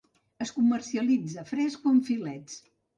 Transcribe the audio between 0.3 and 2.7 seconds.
Es comercialitza fresc o en filets.